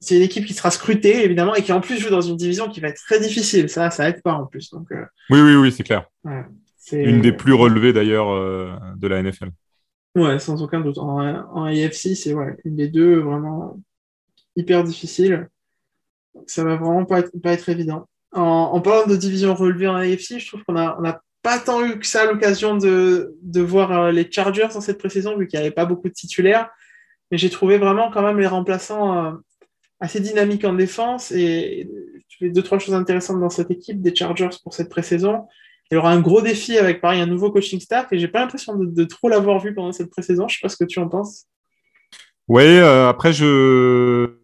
[0.00, 2.68] c'est une équipe qui sera scrutée, évidemment, et qui en plus joue dans une division
[2.68, 3.68] qui va être très difficile.
[3.68, 4.70] Ça, ça aide pas en plus.
[4.70, 6.06] Donc, euh, Oui, oui, oui, c'est clair.
[6.92, 9.50] une des plus relevées d'ailleurs euh, de la NFL.
[10.14, 10.98] Ouais, sans aucun doute.
[10.98, 13.80] En, en AFC, c'est ouais, une des deux vraiment
[14.56, 15.48] hyper difficile.
[16.46, 18.06] Ça va vraiment pas être, pas être évident.
[18.32, 21.84] En, parlant de division relevée en AFC, je trouve qu'on a, on a pas tant
[21.84, 25.58] eu que ça l'occasion de, de voir euh, les Chargers dans cette pré-saison, vu qu'il
[25.58, 26.68] n'y avait pas beaucoup de titulaires.
[27.30, 29.34] Mais j'ai trouvé vraiment quand même les remplaçants
[30.04, 31.88] assez dynamique en défense et
[32.28, 35.46] tu fais deux, trois choses intéressantes dans cette équipe des Chargers pour cette pré-saison.
[35.90, 38.40] Il y aura un gros défi avec pareil un nouveau coaching staff et j'ai pas
[38.40, 40.46] l'impression de, trop l'avoir vu pendant cette pré-saison.
[40.46, 41.46] Je sais pas ce que tu en penses.
[42.48, 44.36] Oui, euh, après je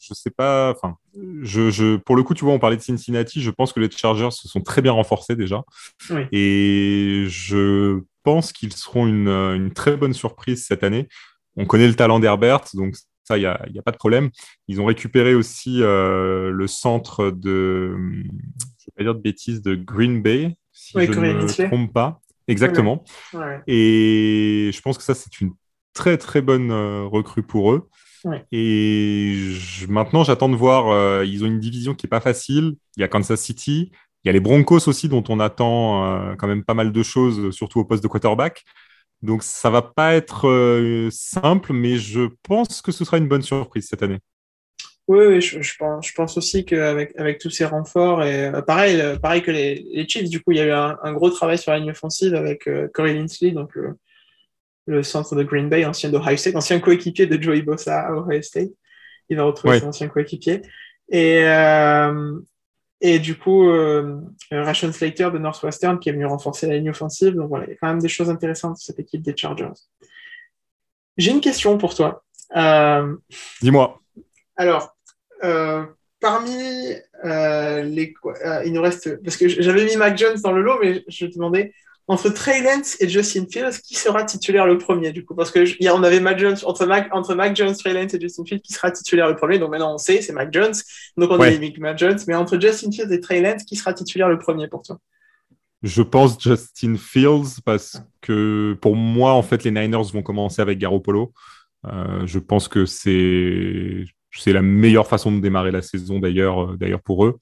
[0.00, 0.70] je sais pas.
[0.72, 0.96] Enfin,
[1.42, 3.40] je, je, pour le coup, tu vois, on parlait de Cincinnati.
[3.40, 5.64] Je pense que les Chargers se sont très bien renforcés déjà,
[6.30, 11.08] et je pense qu'ils seront une, une, très bonne surprise cette année.
[11.56, 14.30] On connaît le talent d'Herbert, donc ça, il n'y a, a, pas de problème.
[14.68, 19.62] Ils ont récupéré aussi euh, le centre de, je ne vais pas dire de bêtises,
[19.62, 22.20] de Green Bay, si je ne me trompe pas.
[22.46, 23.02] Exactement.
[23.66, 25.52] Et je pense que ça, c'est une
[25.94, 27.88] très, très bonne euh, recrue pour eux.
[28.52, 29.54] Et
[29.88, 30.88] maintenant, j'attends de voir.
[30.88, 32.76] Euh, ils ont une division qui n'est pas facile.
[32.96, 33.90] Il y a Kansas City.
[34.24, 37.50] Il y a les Broncos aussi, dont on attend quand même pas mal de choses,
[37.50, 38.64] surtout au poste de quarterback.
[39.24, 43.42] Donc ça va pas être euh, simple, mais je pense que ce sera une bonne
[43.42, 44.18] surprise cette année.
[45.08, 49.18] Oui, je, pense, je pense aussi qu'avec avec tous ces renforts, et euh, pareil, euh,
[49.18, 51.72] pareil que les, les, Chiefs, du coup, il y a eu un, gros travail sur
[51.72, 53.78] la ligne offensive avec Corey Linsley, donc
[54.86, 58.42] le, centre de Green Bay, ancien d'Ohio State, ancien coéquipier de Joey Bossa à Ohio
[58.42, 58.72] State.
[59.30, 60.60] Il va retrouver son ancien coéquipier.
[61.10, 61.44] Et,
[63.06, 64.18] et du coup, euh,
[64.50, 67.34] Ration Slater de Northwestern qui est venu renforcer la ligne offensive.
[67.34, 69.68] Donc voilà, il y a quand même des choses intéressantes sur cette équipe des Chargers.
[71.18, 72.24] J'ai une question pour toi.
[72.56, 73.14] Euh,
[73.60, 74.00] Dis-moi.
[74.56, 74.96] Alors,
[75.42, 75.84] euh,
[76.18, 76.56] parmi
[77.24, 78.14] les.
[78.64, 79.22] il nous reste.
[79.22, 81.74] Parce que j'avais mis Mac Jones dans le lot, mais je te demandais
[82.06, 85.64] entre Trey Lance et Justin Fields, qui sera titulaire le premier du coup Parce que
[85.80, 88.60] hier on avait Mac Jones entre Mac, entre Mac Jones, Trey Lance et Justin Fields,
[88.60, 89.58] qui sera titulaire le premier.
[89.58, 90.74] Donc maintenant on sait, c'est Mac Jones.
[91.16, 92.18] Donc on a mis Mac Jones.
[92.28, 94.98] Mais entre Justin Fields et Trey Lance, qui sera titulaire le premier pour toi?
[95.82, 100.78] Je pense Justin Fields parce que pour moi en fait les Niners vont commencer avec
[100.78, 101.32] Garoppolo.
[101.86, 106.76] Euh, je pense que c'est c'est la meilleure façon de démarrer la saison d'ailleurs euh,
[106.76, 107.38] d'ailleurs pour eux.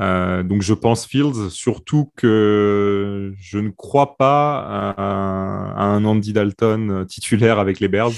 [0.00, 7.06] Euh, donc je pense Fields, surtout que je ne crois pas à, un Andy Dalton
[7.08, 8.12] titulaire avec les Bears.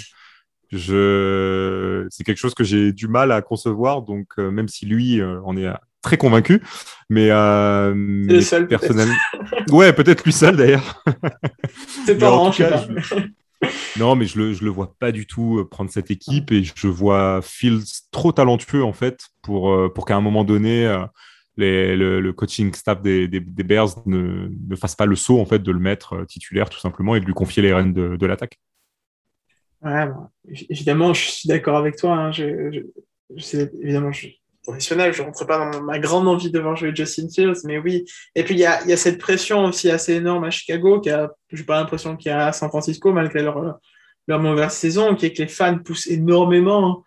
[0.71, 2.07] Je...
[2.11, 5.41] C'est quelque chose que j'ai du mal à concevoir, donc euh, même si lui euh,
[5.45, 5.69] en est
[6.03, 6.63] très convaincu,
[7.09, 7.29] mais,
[8.43, 9.15] seul, personnellement,
[9.71, 11.03] ouais, peut-être lui seul d'ailleurs.
[12.07, 12.31] C'est pas,
[13.99, 16.87] Non, mais je le, je le vois pas du tout prendre cette équipe et je
[16.87, 20.87] vois Fields trop talentueux en fait pour, pour qu'à un moment donné
[21.59, 26.25] le, coaching staff des, Bears ne, fasse pas le saut en fait de le mettre
[26.27, 28.59] titulaire tout simplement et de lui confier les rênes de, l'attaque.
[30.71, 32.15] Évidemment, je suis d'accord avec toi.
[32.15, 32.33] Hein.
[32.33, 32.83] Je,
[33.83, 36.93] évidemment, je suis professionnel, je ne rentre pas dans ma grande envie de voir jouer
[36.95, 38.05] Justin Fields, mais oui.
[38.35, 41.65] Et puis, il y a, cette pression aussi assez énorme à Chicago, qui a, j'ai
[41.65, 43.79] pas l'impression qu'il y a à San Francisco, malgré leur,
[44.27, 47.05] leur mauvaise saison, qui est que les fans poussent énormément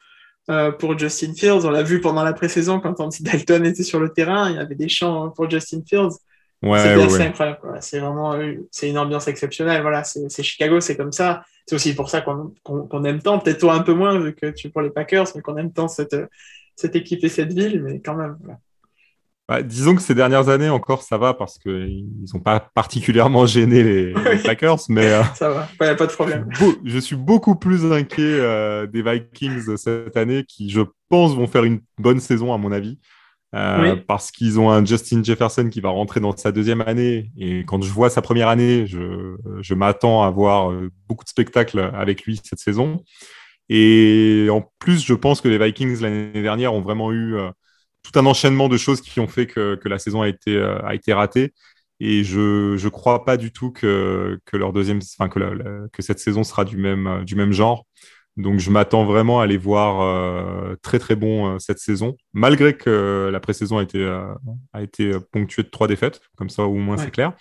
[0.52, 1.66] euh, pour Justin Fields.
[1.66, 4.60] On l'a vu pendant la pré-saison quand Andy Dalton était sur le terrain, il y
[4.60, 6.18] avait des chants pour Justin Fields.
[6.62, 6.78] Ouais,
[7.10, 7.60] c'est incroyable.
[7.80, 8.38] C'est vraiment
[8.70, 9.82] c'est une ambiance exceptionnelle.
[9.82, 11.44] Voilà, c'est Chicago, c'est comme ça.
[11.66, 14.68] C'est aussi pour ça qu'on aime tant, peut-être toi un peu moins vu que tu
[14.68, 16.16] es pour les Packers, mais qu'on aime tant cette,
[16.76, 18.38] cette équipe et cette ville, mais quand même.
[19.52, 23.84] Bah, disons que ces dernières années encore, ça va parce qu'ils n'ont pas particulièrement gêné
[23.84, 24.14] les,
[24.46, 26.48] Packers, mais euh, ça va, il n'y a pas de problème.
[26.86, 31.66] je suis beaucoup plus inquiet euh, des Vikings cette année, qui je pense vont faire
[31.66, 32.98] une bonne saison à mon avis,
[33.54, 37.66] euh, parce qu'ils ont un Justin Jefferson qui va rentrer dans sa deuxième année, et
[37.66, 40.72] quand je vois sa première année, je, je m'attends à voir
[41.10, 43.04] beaucoup de spectacles avec lui cette saison.
[43.68, 47.36] Et en plus, je pense que les Vikings l'année dernière ont vraiment eu
[48.04, 50.80] tout un enchaînement de choses qui ont fait que, que la saison a été, euh,
[50.86, 51.54] a été ratée.
[52.00, 56.20] Et je ne crois pas du tout que, que leur deuxième, enfin, que, que cette
[56.20, 57.86] saison sera du même, euh, du même genre.
[58.38, 63.30] Donc je m'attends vraiment à les voir euh, très très bons cette saison, malgré que
[63.32, 64.06] la pré-saison a été,
[64.72, 67.34] a été ponctuée de trois défaites, comme ça au moins c'est clair.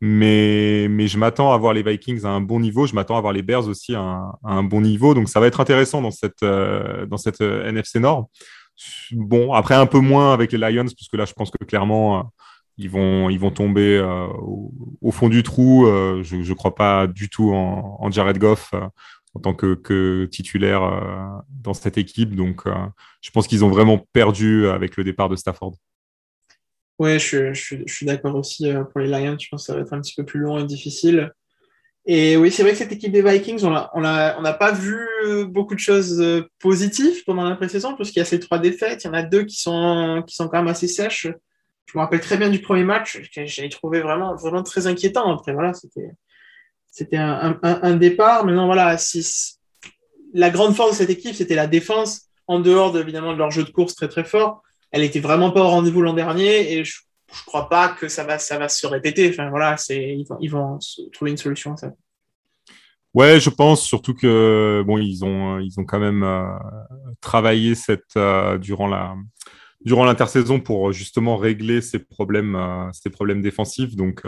[0.00, 3.20] Mais, mais je m'attends à voir les Vikings à un bon niveau, je m'attends à
[3.20, 6.02] voir les Bears aussi à un, à un, bon niveau, donc ça va être intéressant
[6.02, 8.28] dans cette, dans cette NFC Nord.
[9.12, 12.18] Bon, après un peu moins avec les Lions, parce que là, je pense que clairement,
[12.18, 12.22] euh,
[12.76, 14.26] ils vont, ils tomber euh,
[15.00, 15.86] au, fond du trou.
[15.86, 18.74] Euh, je ne crois pas du tout en, Jared Goff
[19.34, 22.34] en tant que, titulaire dans cette équipe.
[22.34, 22.64] Donc,
[23.20, 25.74] je pense qu'ils ont vraiment perdu avec le départ de Stafford.
[27.00, 29.36] Oui, je, je, suis d'accord aussi pour les Lions.
[29.38, 31.32] Je pense que ça va être un petit peu plus long et difficile.
[32.06, 34.98] Et oui, c'est vrai que cette équipe des Vikings, on n'a on on pas vu
[35.46, 39.04] beaucoup de choses euh, positives pendant la pré-saison, parce qu'il y a ces trois défaites.
[39.04, 41.28] Il y en a deux qui sont, qui sont quand même assez sèches.
[41.86, 45.32] Je me rappelle très bien du premier match, j'ai trouvé vraiment, vraiment très inquiétant.
[45.32, 46.10] Après, voilà, c'était,
[46.90, 48.44] c'était un, un, un, départ.
[48.44, 49.26] Maintenant, voilà, si,
[50.32, 53.50] la grande force de cette équipe, c'était la défense, en dehors de, évidemment de leur
[53.50, 54.62] jeu de course très très fort.
[54.90, 56.82] Elle était vraiment pas au rendez-vous l'an dernier, et
[57.34, 59.30] je crois pas que ça va, ça va se répéter.
[59.30, 60.78] Enfin, voilà, c'est, ils, vont, ils vont
[61.12, 61.92] trouver une solution ça.
[63.14, 66.48] Ouais, je pense surtout que bon, ils ont, ils ont quand même euh,
[67.20, 69.14] travaillé cette euh, durant la
[69.84, 73.94] durant l'intersaison pour justement régler ces problèmes, euh, ces problèmes défensifs.
[73.96, 74.22] Donc,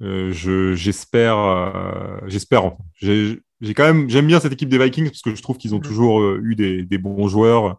[0.00, 2.72] je, j'espère, j'espère.
[2.94, 5.74] J'ai, j'ai quand même, j'aime bien cette équipe des Vikings parce que je trouve qu'ils
[5.74, 5.82] ont mm.
[5.82, 7.78] toujours eu des, des bons joueurs.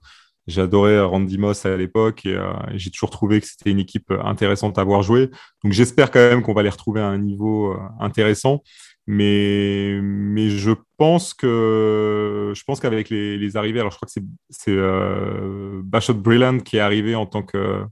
[0.49, 4.79] J'adorais Randy Moss à l'époque et, euh, j'ai toujours trouvé que c'était une équipe intéressante
[4.79, 5.29] à voir jouer.
[5.63, 8.63] Donc j'espère quand même qu'on va les retrouver à un niveau euh, intéressant.
[9.05, 14.21] Mais, mais je pense que je pense qu'avec les, les, arrivées, alors je crois que
[14.49, 17.83] c'est euh, Bashot Brilland qui est arrivé en tant que,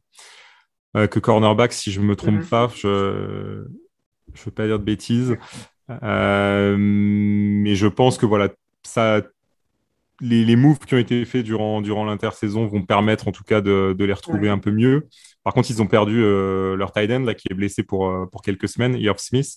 [0.96, 2.46] euh, que cornerback, si je ne me trompe mhm.
[2.46, 2.72] pas.
[2.76, 3.66] Je ne
[4.46, 5.38] veux pas dire de bêtises.
[5.90, 8.50] mais je pense que voilà,
[8.84, 9.22] ça
[10.22, 13.62] les, les, moves qui ont été faits durant, durant l'intersaison vont permettre en tout cas
[13.62, 15.08] de, de les retrouver un peu mieux.
[15.44, 18.26] Par contre, ils ont perdu euh, leur tight end là, qui est blessé pour, euh,
[18.26, 19.50] pour quelques semaines, Irv Smith.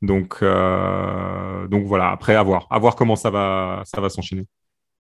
[0.00, 4.46] Donc, euh, donc voilà, après, à voir, à voir comment ça va, ça va s'enchaîner.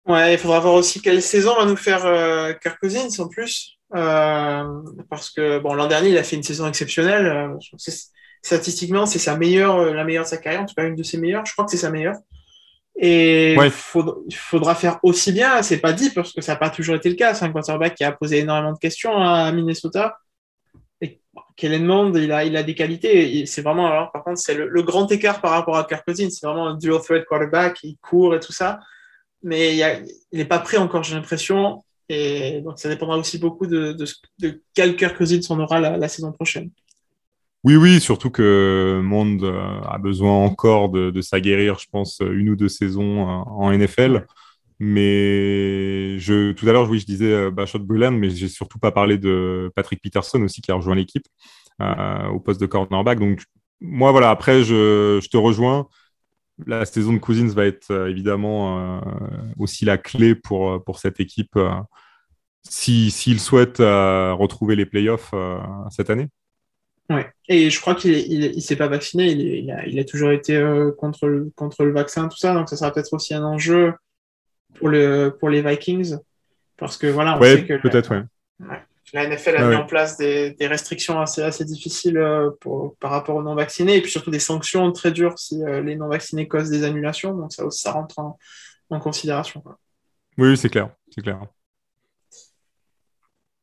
[0.06, 3.78] Ouais, il faudra voir aussi quelle saison va nous faire euh, Kirk Cousins en plus.
[3.90, 7.56] parce que bon, l'an dernier, il a fait une saison exceptionnelle.
[8.42, 11.18] statistiquement, c'est sa meilleure, la meilleure de sa carrière, en tout cas une de ses
[11.18, 11.46] meilleures.
[11.46, 12.16] Je crois que c'est sa meilleure.
[13.00, 15.62] Et il faudra, faire aussi bien.
[15.62, 17.36] C'est pas dit parce que ça n'a pas toujours été le cas.
[17.36, 20.18] C'est un quarterback qui a posé énormément de questions à Minnesota.
[21.00, 21.22] Et
[21.56, 23.46] Kellen Mond, il a, il a des qualités.
[23.46, 26.30] C'est vraiment, alors, par contre, c'est le, grand écart par rapport à Kirk Cousins.
[26.32, 27.78] C'est vraiment un dual threat quarterback.
[27.84, 28.80] Il court et tout ça.
[29.44, 31.84] Mais il n'est pas prêt encore, j'ai l'impression.
[32.10, 34.06] Et donc, ça dépendra aussi beaucoup de, de,
[34.40, 36.72] de quel Kirk Cousins on aura la saison prochaine.
[37.68, 42.56] Oui, oui, surtout que Monde euh, a besoin encore de, s'aguerrir, je pense, une ou
[42.56, 44.26] deux saisons euh, en NFL.
[44.80, 48.94] Mais je, tout à l'heure, oui, je disais euh, Bashot Bruland, mais j'ai surtout pas
[48.94, 51.26] parlé de Patrick Peterson aussi qui a rejoint l'équipe
[52.32, 53.20] au poste de cornerback.
[53.20, 53.44] Donc,
[53.82, 55.90] moi, voilà, après, je, te rejoins.
[56.68, 59.02] La saison de Cousins va être évidemment
[59.60, 61.60] aussi la clé pour, pour cette équipe
[62.64, 65.34] s'il si, souhaite retrouver les playoffs
[65.90, 66.30] cette année.
[67.10, 67.30] Ouais.
[67.48, 70.56] Et je crois qu'il il, s'est pas vacciné, il, il, a, il, a, toujours été
[70.56, 73.94] euh, contre, le, contre le vaccin, tout ça, donc ça sera peut-être aussi un enjeu
[74.76, 76.18] pour, le, pour les Vikings.
[76.76, 77.82] Parce que voilà, on sait que.
[77.82, 78.80] Peut-être, ouais.
[79.14, 82.22] La NFL a mis en place des, restrictions assez, assez difficiles
[82.60, 86.50] pour, par rapport aux non-vaccinés et puis surtout des sanctions très dures si les non-vaccinés
[86.50, 87.34] causent des annulations.
[87.34, 89.64] Donc ça, ça rentre en, considération.
[90.38, 90.90] Oui, c'est clair.
[91.10, 91.40] C'est clair.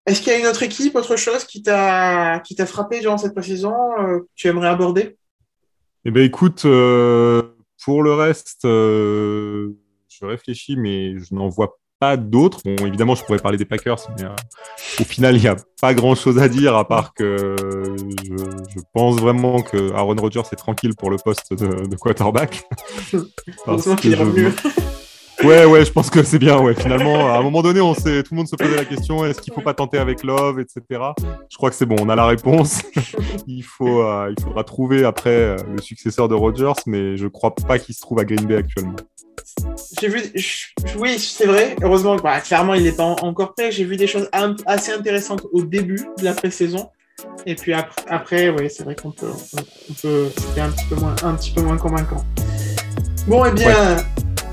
[0.07, 3.73] Est-ce qu'il y a une autre équipe, autre chose qui t'a frappé durant cette pré-saison
[3.99, 5.17] que tu aimerais aborder?
[6.05, 8.67] Eh bien, écoute, pour le reste,
[10.21, 12.61] je réfléchis, mais je n'en vois pas d'autres.
[12.65, 14.35] Bon, évidemment, je pourrais parler des Packers, mais euh,
[15.01, 19.63] au final, il n'y a pas grand-chose à dire, à part que je, pense vraiment
[19.63, 22.65] que Aaron Rodgers est tranquille pour le poste de, quarterback.
[23.67, 24.53] Heureusement qu'il est revenu.
[25.43, 26.59] Ouais, ouais, je pense que c'est bien.
[26.61, 29.27] Ouais, finalement, à un moment donné, on sait, tout le monde se posait la question
[29.27, 31.01] est-ce qu'il faut pas tenter avec Love, etc.
[31.51, 32.83] Je crois que c'est bon, on a la réponse.
[33.47, 37.55] il, faut, euh, il faudra trouver après euh, le successeur de Rodgers, mais je crois
[37.55, 38.97] pas qu'il se trouve à Green Bay actuellement.
[40.01, 40.23] J'ai vu,
[40.99, 41.77] oui, c'est vrai.
[41.83, 43.71] Heureusement, bah, clairement, il n'est pas encore prêt.
[43.71, 44.29] J'ai vu des choses
[44.67, 46.89] assez intéressantes au début de la pré-saison.
[47.47, 50.97] Et puis après, après oui, c'est vrai qu'on peut, on, peut c'était un petit peu
[50.97, 52.25] moins, un petit peu moins convaincant.
[53.27, 53.97] Bon, et eh bien,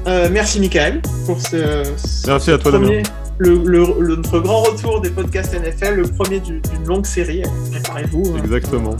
[0.07, 1.83] euh, merci Michael pour ce,
[2.27, 3.03] merci à toi, premier,
[3.37, 7.43] le, le, notre grand retour des podcasts NFL, le premier d'une longue série.
[7.71, 8.33] Préparez-vous.
[8.35, 8.41] Hein.
[8.43, 8.95] Exactement.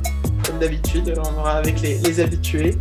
[0.45, 2.77] comme d'habitude, on aura avec les, les habitués.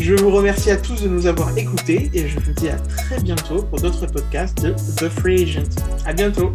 [0.00, 3.20] Je vous remercie à tous de nous avoir écoutés et je vous dis à très
[3.20, 5.62] bientôt pour d'autres podcasts de The Free Agent.
[6.04, 6.52] À bientôt.